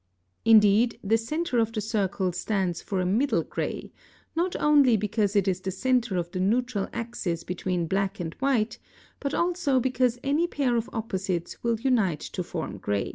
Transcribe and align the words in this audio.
Indeed, 0.45 0.97
the 1.03 1.15
centre 1.15 1.59
of 1.59 1.73
the 1.73 1.79
circle 1.79 2.31
stands 2.33 2.81
for 2.81 2.99
a 2.99 3.05
middle 3.05 3.43
gray, 3.43 3.91
not 4.35 4.55
only 4.55 4.97
because 4.97 5.35
it 5.35 5.47
is 5.47 5.61
the 5.61 5.69
centre 5.69 6.17
of 6.17 6.31
the 6.31 6.39
neutral 6.39 6.87
axis 6.91 7.43
between 7.43 7.85
black 7.85 8.19
and 8.19 8.33
white, 8.39 8.79
but 9.19 9.35
also 9.35 9.79
because 9.79 10.17
any 10.23 10.47
pair 10.47 10.75
of 10.75 10.89
opposites 10.91 11.61
will 11.63 11.79
unite 11.79 12.21
to 12.21 12.41
form 12.41 12.79
gray. 12.79 13.09